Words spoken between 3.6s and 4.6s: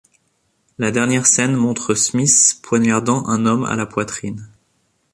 à la poitrine.